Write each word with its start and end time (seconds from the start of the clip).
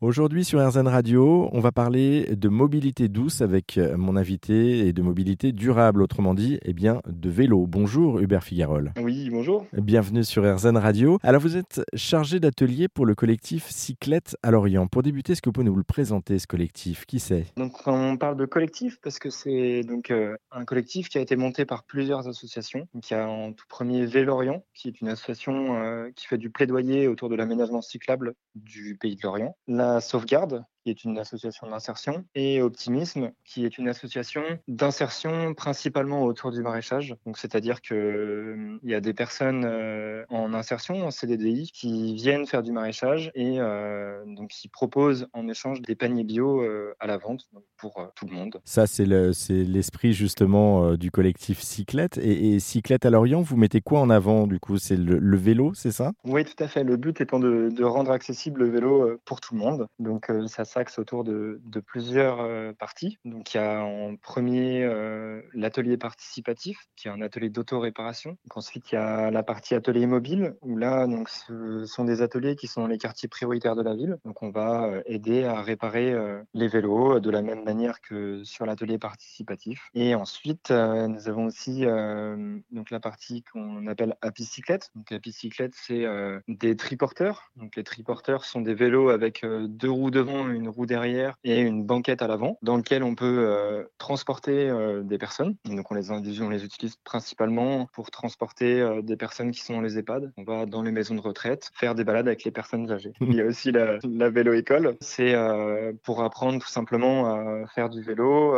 Aujourd'hui 0.00 0.44
sur 0.44 0.64
RZN 0.64 0.86
Radio, 0.86 1.48
on 1.50 1.58
va 1.58 1.72
parler 1.72 2.36
de 2.36 2.48
mobilité 2.48 3.08
douce 3.08 3.40
avec 3.40 3.78
euh, 3.78 3.96
mon 3.96 4.14
invité 4.14 4.86
et 4.86 4.92
de 4.92 5.02
mobilité 5.02 5.50
durable, 5.50 6.02
autrement 6.02 6.34
dit, 6.34 6.60
eh 6.62 6.72
bien, 6.72 7.02
de 7.08 7.28
vélo. 7.28 7.66
Bonjour 7.66 8.20
Hubert 8.20 8.44
Figarol. 8.44 8.92
Oui, 9.02 9.28
bonjour. 9.28 9.66
Bienvenue 9.72 10.22
sur 10.22 10.44
RZN 10.44 10.76
Radio. 10.76 11.18
Alors 11.24 11.42
vous 11.42 11.56
êtes 11.56 11.80
chargé 11.94 12.38
d'atelier 12.38 12.86
pour 12.86 13.06
le 13.06 13.16
collectif 13.16 13.68
Cyclette 13.70 14.36
à 14.44 14.52
Lorient. 14.52 14.86
Pour 14.86 15.02
débuter, 15.02 15.32
est-ce 15.32 15.42
que 15.42 15.48
vous 15.48 15.54
pouvez 15.54 15.66
nous 15.66 15.74
le 15.74 15.82
présenter, 15.82 16.38
ce 16.38 16.46
collectif? 16.46 17.04
Qui 17.04 17.18
c'est? 17.18 17.46
Donc 17.56 17.72
on 17.86 18.16
parle 18.16 18.36
de 18.36 18.46
collectif 18.46 19.00
parce 19.02 19.18
que 19.18 19.30
c'est 19.30 19.82
donc 19.82 20.12
euh, 20.12 20.36
un 20.52 20.64
collectif 20.64 21.08
qui 21.08 21.18
a 21.18 21.22
été 21.22 21.34
monté 21.34 21.64
par 21.64 21.82
plusieurs 21.82 22.28
associations. 22.28 22.86
Donc, 22.94 23.10
il 23.10 23.14
y 23.14 23.16
a 23.16 23.28
en 23.28 23.52
tout 23.52 23.66
premier 23.68 24.06
Vélorient, 24.06 24.62
qui 24.74 24.86
est 24.86 25.00
une 25.00 25.08
association 25.08 25.82
euh, 25.82 26.10
qui 26.14 26.28
fait 26.28 26.38
du 26.38 26.50
plaidoyer 26.50 27.08
autour 27.08 27.28
de 27.28 27.34
l'aménagement 27.34 27.82
cyclable 27.82 28.34
du 28.54 28.96
pays 28.96 29.16
de 29.16 29.22
Lorient. 29.24 29.56
Sauvegarde, 30.00 30.64
qui 30.88 30.90
est 30.90 31.04
une 31.04 31.18
association 31.18 31.68
d'insertion, 31.68 32.24
et 32.34 32.62
Optimisme, 32.62 33.32
qui 33.44 33.66
est 33.66 33.76
une 33.76 33.88
association 33.88 34.42
d'insertion 34.68 35.52
principalement 35.54 36.24
autour 36.24 36.50
du 36.50 36.62
maraîchage. 36.62 37.14
Donc, 37.26 37.36
c'est-à-dire 37.36 37.82
qu'il 37.82 37.96
euh, 37.96 38.78
y 38.82 38.94
a 38.94 39.00
des 39.00 39.12
personnes 39.12 39.64
euh, 39.66 40.24
en 40.30 40.54
insertion, 40.54 41.06
en 41.06 41.10
CDDI, 41.10 41.70
qui 41.72 42.14
viennent 42.14 42.46
faire 42.46 42.62
du 42.62 42.72
maraîchage 42.72 43.30
et 43.34 43.56
euh, 43.58 44.24
donc 44.26 44.48
qui 44.48 44.68
proposent 44.68 45.26
en 45.34 45.46
échange 45.48 45.82
des 45.82 45.94
paniers 45.94 46.24
bio 46.24 46.62
à 47.00 47.06
la 47.06 47.18
vente 47.18 47.48
pour 47.76 47.94
tout 48.14 48.26
le 48.26 48.34
monde. 48.34 48.60
Ça, 48.64 48.86
c'est 48.86 49.04
l'esprit 49.04 50.12
justement 50.12 50.94
du 50.94 51.10
collectif 51.10 51.60
Cyclette. 51.60 52.18
Et, 52.18 52.58
Cyclette 52.60 53.04
à 53.04 53.10
Lorient, 53.10 53.42
vous 53.42 53.56
mettez 53.56 53.80
quoi 53.80 54.00
en 54.00 54.10
avant 54.10 54.46
du 54.46 54.58
coup? 54.58 54.78
C'est 54.78 54.96
le, 54.96 55.36
vélo, 55.36 55.72
c'est 55.74 55.92
ça? 55.92 56.12
Oui, 56.24 56.44
tout 56.44 56.62
à 56.62 56.68
fait. 56.68 56.82
Le 56.82 56.96
but 56.96 57.20
étant 57.20 57.38
de, 57.38 57.68
de, 57.70 57.84
rendre 57.84 58.10
accessible 58.10 58.64
le 58.64 58.70
vélo 58.70 59.18
pour 59.24 59.40
tout 59.40 59.54
le 59.54 59.60
monde. 59.60 59.86
Donc, 59.98 60.30
ça 60.46 60.77
s'axe 60.78 60.98
autour 61.00 61.24
de, 61.24 61.60
plusieurs 61.86 62.40
euh, 62.40 62.72
parties. 62.72 63.18
Donc, 63.24 63.54
il 63.54 63.56
y 63.56 63.60
a 63.60 63.82
en 63.82 64.16
premier 64.16 64.84
euh, 64.84 65.42
l'atelier 65.54 65.96
participatif, 65.96 66.78
qui 66.96 67.08
est 67.08 67.10
un 67.10 67.20
atelier 67.20 67.50
d'auto-réparation. 67.50 68.36
Ensuite, 68.54 68.92
il 68.92 68.94
y 68.96 68.98
a 68.98 69.30
la 69.30 69.42
partie 69.42 69.74
atelier 69.74 70.06
mobile, 70.06 70.54
où 70.62 70.76
là, 70.76 71.06
donc, 71.06 71.28
ce 71.28 71.84
sont 71.84 72.04
des 72.04 72.22
ateliers 72.22 72.54
qui 72.54 72.66
sont 72.68 72.82
dans 72.82 72.86
les 72.86 72.98
quartiers 72.98 73.28
prioritaires 73.28 73.74
de 73.74 73.82
la 73.82 73.94
ville. 73.94 74.18
Donc, 74.24 74.42
on 74.42 74.50
va 74.50 74.84
euh, 74.84 75.02
aider 75.06 75.44
à 75.44 75.62
réparer 75.62 76.14
les 76.54 76.68
vélos 76.68 77.20
de 77.20 77.30
la 77.30 77.42
même 77.42 77.64
manière 77.64 78.00
que 78.00 78.42
sur 78.44 78.66
l'atelier 78.66 78.98
participatif. 78.98 79.88
Et 79.94 80.14
ensuite, 80.14 80.70
nous 80.70 81.28
avons 81.28 81.46
aussi 81.46 81.84
donc 82.70 82.90
la 82.90 83.00
partie 83.00 83.42
qu'on 83.42 83.86
appelle 83.86 84.16
Happy 84.22 84.44
Cyclette. 84.44 84.90
Donc, 84.94 85.10
Happy 85.10 85.32
Cyclette, 85.32 85.74
c'est 85.74 86.06
des 86.48 86.76
triporteurs. 86.76 87.50
Donc, 87.56 87.76
les 87.76 87.84
triporteurs 87.84 88.44
sont 88.44 88.60
des 88.60 88.74
vélos 88.74 89.08
avec 89.08 89.44
deux 89.44 89.90
roues 89.90 90.10
devant, 90.10 90.44
une 90.58 90.68
roue 90.68 90.86
derrière 90.86 91.36
et 91.44 91.60
une 91.60 91.84
banquette 91.84 92.22
à 92.22 92.26
l'avant 92.26 92.58
dans 92.62 92.76
lequel 92.76 93.02
on 93.02 93.14
peut 93.14 93.46
euh, 93.46 93.84
transporter 93.98 94.68
euh, 94.68 95.02
des 95.02 95.18
personnes. 95.18 95.56
donc 95.64 95.90
on 95.90 95.94
les, 95.94 96.10
on 96.10 96.48
les 96.50 96.64
utilise 96.64 96.96
principalement 97.04 97.88
pour 97.92 98.10
transporter 98.10 98.80
euh, 98.80 99.02
des 99.02 99.16
personnes 99.16 99.50
qui 99.50 99.60
sont 99.60 99.74
dans 99.74 99.80
les 99.80 99.98
EHPAD. 99.98 100.32
On 100.36 100.44
va 100.44 100.66
dans 100.66 100.82
les 100.82 100.92
maisons 100.92 101.14
de 101.14 101.20
retraite 101.20 101.70
faire 101.74 101.94
des 101.94 102.04
balades 102.04 102.26
avec 102.26 102.44
les 102.44 102.50
personnes 102.50 102.90
âgées. 102.90 103.12
Il 103.20 103.34
y 103.34 103.40
a 103.40 103.46
aussi 103.46 103.72
la, 103.72 103.98
la 104.04 104.30
vélo-école. 104.30 104.96
C'est 105.00 105.34
pour 106.04 106.22
apprendre 106.22 106.60
tout 106.60 106.68
simplement 106.68 107.26
à 107.26 107.66
faire 107.68 107.88
du 107.88 108.02
vélo. 108.02 108.54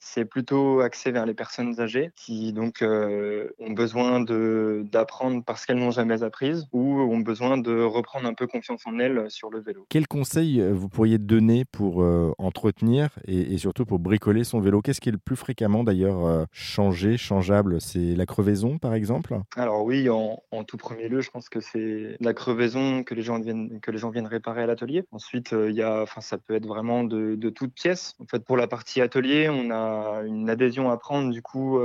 c'est 0.00 0.24
plutôt 0.24 0.80
axé 0.80 1.10
vers 1.10 1.26
les 1.26 1.34
personnes 1.34 1.80
âgées 1.80 2.10
qui 2.16 2.52
donc 2.52 2.82
ont 2.82 3.70
besoin 3.70 4.20
d'apprendre 4.20 5.42
parce 5.44 5.66
qu'elles 5.66 5.78
n'ont 5.78 5.90
jamais 5.90 6.22
appris 6.22 6.62
ou 6.72 7.00
ont 7.00 7.18
besoin 7.18 7.58
de 7.58 7.82
reprendre 7.82 8.26
un 8.26 8.34
peu 8.34 8.46
confiance 8.46 8.86
en 8.86 8.98
elles 8.98 9.30
sur 9.30 9.50
le 9.50 9.60
vélo. 9.60 9.86
Quel 9.88 10.06
conseil 10.06 10.62
vous 10.70 10.88
pourriez 10.88 11.18
donner 11.26 11.64
pour 11.64 12.02
euh, 12.02 12.32
entretenir 12.38 13.10
et, 13.26 13.58
surtout 13.58 13.84
pour 13.84 13.98
bricoler 13.98 14.44
son 14.44 14.60
vélo 14.60 14.80
Qu'est-ce 14.80 15.00
qui 15.00 15.08
est 15.08 15.12
le 15.12 15.18
plus 15.18 15.36
fréquemment 15.36 15.84
d'ailleurs 15.84 16.24
euh, 16.24 16.44
changé, 16.52 17.16
changeable? 17.16 17.80
C'est 17.80 18.14
la 18.14 18.26
crevaison 18.26 18.78
par 18.78 18.94
exemple? 18.94 19.38
Alors 19.56 19.84
oui, 19.84 20.08
en, 20.08 20.40
tout 20.64 20.76
premier 20.76 21.08
lieu, 21.08 21.20
je 21.20 21.30
pense 21.30 21.48
que 21.48 21.60
c'est 21.60 22.16
la 22.20 22.34
crevaison 22.34 23.02
que 23.04 23.14
les 23.14 23.22
gens 23.22 23.40
viennent, 23.40 23.80
que 23.80 23.90
les 23.90 23.98
gens 23.98 24.10
viennent 24.10 24.26
réparer 24.26 24.62
à 24.62 24.66
l'atelier. 24.66 25.04
Ensuite, 25.12 25.52
euh, 25.52 25.70
il 25.70 25.84
enfin, 25.84 26.20
ça 26.20 26.38
peut 26.38 26.54
être 26.54 26.66
vraiment 26.66 27.04
de, 27.04 27.36
toutes 27.50 27.74
pièces. 27.74 28.14
En 28.20 28.26
fait, 28.26 28.44
pour 28.44 28.56
la 28.56 28.66
partie 28.66 29.00
atelier, 29.00 29.48
on 29.48 29.70
a 29.70 30.22
une 30.24 30.50
adhésion 30.50 30.90
à 30.90 30.96
prendre 30.96 31.30
du 31.30 31.42
coup 31.42 31.78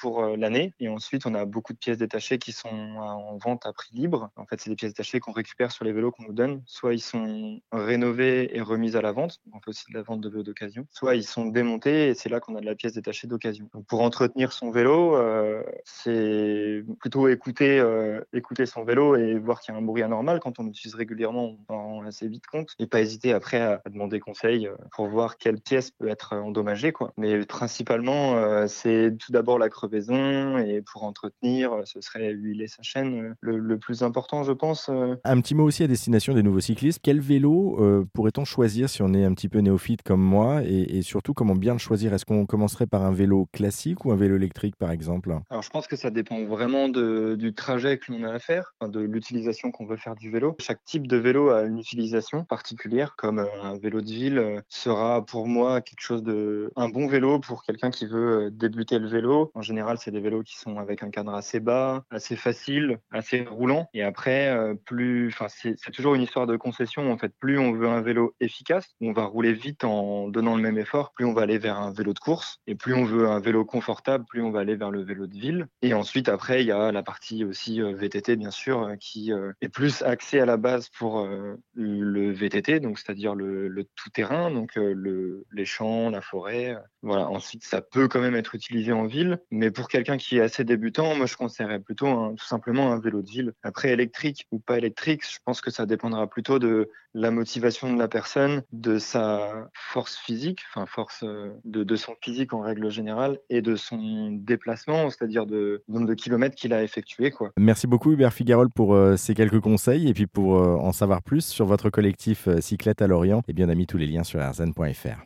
pour 0.00 0.22
l'année. 0.36 0.72
Et 0.80 0.88
ensuite, 0.88 1.26
on 1.26 1.34
a 1.34 1.44
beaucoup 1.44 1.72
de 1.72 1.78
pièces 1.78 1.98
détachées 1.98 2.38
qui 2.38 2.52
sont 2.52 2.68
en 2.68 3.36
vente 3.36 3.66
à 3.66 3.72
prix 3.72 3.94
libre. 3.94 4.30
En 4.36 4.46
fait, 4.46 4.60
c'est 4.60 4.70
des 4.70 4.76
pièces 4.76 4.92
détachées 4.92 5.20
qu'on 5.20 5.32
récupère 5.32 5.72
sur 5.72 5.84
les 5.84 5.92
vélos 5.92 6.10
qu'on 6.10 6.24
nous 6.24 6.32
donne. 6.32 6.62
Soit 6.66 6.94
ils 6.94 7.00
sont 7.00 7.60
rénovés 7.72 8.56
et 8.56 8.60
remis 8.74 8.96
à 8.96 9.00
la 9.00 9.12
vente. 9.12 9.40
On 9.52 9.60
fait 9.60 9.68
aussi 9.68 9.84
de 9.88 9.96
la 9.96 10.02
vente 10.02 10.20
de 10.20 10.28
vélos 10.28 10.42
d'occasion. 10.42 10.86
Soit 10.90 11.14
ils 11.14 11.24
sont 11.24 11.46
démontés 11.46 12.08
et 12.08 12.14
c'est 12.14 12.28
là 12.28 12.40
qu'on 12.40 12.56
a 12.56 12.60
de 12.60 12.66
la 12.66 12.74
pièce 12.74 12.92
détachée 12.92 13.26
d'occasion. 13.26 13.70
Pour 13.88 14.02
entretenir 14.02 14.52
son 14.52 14.70
vélo, 14.70 15.16
euh, 15.16 15.62
c'est 15.84 16.84
plutôt 17.00 17.28
écouter, 17.28 17.78
euh, 17.78 18.20
écouter 18.32 18.66
son 18.66 18.84
vélo 18.84 19.16
et 19.16 19.38
voir 19.38 19.60
qu'il 19.60 19.72
y 19.72 19.76
a 19.76 19.78
un 19.78 19.82
bruit 19.82 20.02
anormal. 20.02 20.40
Quand 20.40 20.58
on 20.58 20.64
l'utilise 20.64 20.94
régulièrement, 20.94 21.56
on 21.68 21.74
en 21.74 21.84
rend 21.84 22.04
assez 22.04 22.28
vite 22.28 22.46
compte. 22.46 22.74
Et 22.78 22.86
pas 22.86 23.00
hésiter 23.00 23.32
après 23.32 23.60
à, 23.60 23.80
demander 23.90 24.20
conseil 24.20 24.66
euh, 24.66 24.74
pour 24.94 25.06
voir 25.06 25.38
quelle 25.38 25.60
pièce 25.60 25.90
peut 25.90 26.08
être 26.08 26.34
endommagée. 26.34 26.92
Quoi. 26.92 27.12
Mais 27.16 27.44
principalement, 27.46 28.66
c'est 28.66 29.16
tout 29.18 29.32
d'abord 29.32 29.58
la 29.58 29.68
crevaison 29.68 30.58
et 30.58 30.82
pour 30.82 31.04
entretenir, 31.04 31.82
ce 31.84 32.00
serait 32.00 32.32
huiler 32.32 32.66
sa 32.66 32.82
chaîne 32.82 33.34
le 33.40 33.78
plus 33.78 34.02
important, 34.02 34.42
je 34.42 34.52
pense. 34.52 34.90
Un 35.24 35.40
petit 35.40 35.54
mot 35.54 35.64
aussi 35.64 35.82
à 35.82 35.86
destination 35.86 36.34
des 36.34 36.42
nouveaux 36.42 36.60
cyclistes. 36.60 37.00
Quel 37.02 37.20
vélo 37.20 38.06
pourrait-on 38.12 38.44
choisir 38.44 38.63
si 38.68 39.02
on 39.02 39.12
est 39.14 39.24
un 39.24 39.34
petit 39.34 39.48
peu 39.48 39.58
néophyte 39.58 40.02
comme 40.02 40.22
moi 40.22 40.62
et, 40.64 41.02
surtout 41.02 41.34
comment 41.34 41.54
bien 41.54 41.72
le 41.72 41.78
choisir? 41.78 42.14
Est-ce 42.14 42.24
qu'on 42.24 42.46
commencerait 42.46 42.86
par 42.86 43.02
un 43.02 43.12
vélo 43.12 43.48
classique 43.52 44.04
ou 44.04 44.12
un 44.12 44.16
vélo 44.16 44.36
électrique 44.36 44.76
par 44.76 44.90
exemple? 44.90 45.36
Alors 45.50 45.62
je 45.62 45.70
pense 45.70 45.86
que 45.86 45.96
ça 45.96 46.10
dépend 46.10 46.44
vraiment 46.44 46.88
du 46.88 47.54
trajet 47.54 47.98
que 47.98 48.12
l'on 48.12 48.24
a 48.24 48.32
à 48.32 48.38
faire, 48.38 48.74
de 48.82 49.00
l'utilisation 49.00 49.70
qu'on 49.70 49.86
veut 49.86 49.96
faire 49.96 50.14
du 50.14 50.30
vélo. 50.30 50.56
Chaque 50.60 50.84
type 50.84 51.06
de 51.06 51.16
vélo 51.16 51.50
a 51.50 51.62
une 51.62 51.78
utilisation 51.78 52.44
particulière, 52.44 53.14
comme 53.16 53.38
euh, 53.38 53.62
un 53.62 53.78
vélo 53.78 54.00
de 54.00 54.10
ville 54.10 54.38
euh, 54.38 54.60
sera 54.68 55.24
pour 55.24 55.46
moi 55.46 55.80
quelque 55.80 56.00
chose 56.00 56.22
de 56.22 56.72
un 56.76 56.88
bon 56.88 57.06
vélo 57.06 57.38
pour 57.38 57.62
quelqu'un 57.62 57.90
qui 57.90 58.06
veut 58.06 58.46
euh, 58.46 58.50
débuter 58.50 58.98
le 58.98 59.08
vélo. 59.08 59.50
En 59.54 59.62
général, 59.62 59.98
c'est 59.98 60.10
des 60.10 60.20
vélos 60.20 60.42
qui 60.42 60.56
sont 60.56 60.78
avec 60.78 61.02
un 61.02 61.10
cadre 61.10 61.34
assez 61.34 61.60
bas, 61.60 62.04
assez 62.10 62.36
facile, 62.36 62.98
assez 63.10 63.42
roulant. 63.42 63.88
Et 63.94 64.02
après, 64.02 64.74
plus, 64.84 65.28
enfin 65.28 65.46
c'est 65.48 65.90
toujours 65.92 66.14
une 66.14 66.22
histoire 66.22 66.46
de 66.46 66.56
concession. 66.56 67.10
En 67.10 67.18
fait, 67.18 67.32
plus 67.38 67.58
on 67.58 67.72
veut 67.72 67.88
un 67.88 68.00
vélo 68.00 68.34
efficace, 68.40 68.53
on 69.00 69.12
va 69.12 69.24
rouler 69.24 69.52
vite 69.52 69.84
en 69.84 70.28
donnant 70.28 70.56
le 70.56 70.62
même 70.62 70.78
effort, 70.78 71.12
plus 71.14 71.24
on 71.24 71.32
va 71.32 71.42
aller 71.42 71.58
vers 71.58 71.78
un 71.78 71.92
vélo 71.92 72.12
de 72.12 72.18
course. 72.18 72.58
Et 72.66 72.74
plus 72.74 72.94
on 72.94 73.04
veut 73.04 73.28
un 73.28 73.40
vélo 73.40 73.64
confortable, 73.64 74.24
plus 74.28 74.42
on 74.42 74.50
va 74.50 74.60
aller 74.60 74.76
vers 74.76 74.90
le 74.90 75.02
vélo 75.02 75.26
de 75.26 75.34
ville. 75.34 75.66
Et 75.82 75.94
ensuite, 75.94 76.28
après, 76.28 76.62
il 76.62 76.66
y 76.66 76.72
a 76.72 76.92
la 76.92 77.02
partie 77.02 77.44
aussi 77.44 77.80
euh, 77.80 77.94
VTT, 77.94 78.36
bien 78.36 78.50
sûr, 78.50 78.82
euh, 78.82 78.96
qui 78.96 79.32
euh, 79.32 79.52
est 79.60 79.68
plus 79.68 80.02
axée 80.02 80.40
à 80.40 80.46
la 80.46 80.56
base 80.56 80.88
pour 80.88 81.26
le 81.74 82.32
VTT, 82.32 82.80
donc 82.80 82.98
c'est-à-dire 82.98 83.34
le, 83.34 83.86
tout-terrain, 83.96 84.50
donc 84.50 84.74
le, 84.76 85.44
les 85.52 85.64
champs, 85.64 86.10
la 86.10 86.20
forêt. 86.20 86.76
Voilà. 87.02 87.28
Ensuite, 87.28 87.64
ça 87.64 87.80
peut 87.80 88.08
quand 88.08 88.20
même 88.20 88.34
être 88.34 88.54
utilisé 88.54 88.92
en 88.92 89.06
ville, 89.06 89.38
mais 89.50 89.70
pour 89.70 89.88
quelqu'un 89.88 90.16
qui 90.16 90.38
est 90.38 90.40
assez 90.40 90.64
débutant, 90.64 91.14
moi, 91.14 91.26
je 91.26 91.36
conseillerais 91.36 91.80
plutôt 91.80 92.34
tout 92.36 92.44
simplement 92.44 92.92
un 92.92 93.00
vélo 93.00 93.22
de 93.22 93.28
ville. 93.28 93.52
Après, 93.62 93.90
électrique 93.90 94.46
ou 94.50 94.58
pas 94.58 94.78
électrique, 94.78 95.22
je 95.28 95.38
pense 95.44 95.60
que 95.60 95.70
ça 95.70 95.86
dépendra 95.86 96.28
plutôt 96.28 96.58
de 96.58 96.90
la 97.14 97.30
motivation 97.30 97.92
de 97.92 97.98
la 97.98 98.08
personne, 98.08 98.43
de 98.72 98.98
sa 98.98 99.68
force 99.74 100.16
physique, 100.16 100.60
enfin 100.70 100.86
force 100.86 101.22
euh, 101.24 101.50
de, 101.64 101.96
son 101.96 102.14
physique 102.22 102.52
en 102.52 102.60
règle 102.60 102.90
générale, 102.90 103.38
et 103.50 103.62
de 103.62 103.76
son 103.76 104.30
déplacement, 104.32 105.10
c'est-à-dire 105.10 105.46
de 105.46 105.82
nombre 105.88 106.06
de 106.06 106.14
kilomètres 106.14 106.56
qu'il 106.56 106.72
a 106.72 106.82
effectué. 106.82 107.32
Merci 107.56 107.86
beaucoup 107.86 108.12
Hubert 108.12 108.32
Figarol 108.32 108.70
pour 108.70 108.94
euh, 108.94 109.16
ces 109.16 109.34
quelques 109.34 109.60
conseils 109.60 110.08
et 110.08 110.14
puis 110.14 110.26
pour 110.26 110.56
euh, 110.56 110.76
en 110.76 110.92
savoir 110.92 111.22
plus 111.22 111.44
sur 111.44 111.66
votre 111.66 111.90
collectif 111.90 112.48
Cyclette 112.60 113.02
à 113.02 113.06
Lorient, 113.06 113.42
et 113.48 113.52
bien 113.52 113.66
on 113.66 113.70
a 113.70 113.74
mis 113.74 113.86
tous 113.86 113.98
les 113.98 114.06
liens 114.06 114.24
sur 114.24 114.40
rzn.fr. 114.40 115.20